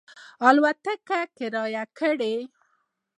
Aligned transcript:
الوتکه 0.47 1.19
کرایه 1.37 1.83
کړه. 1.97 2.33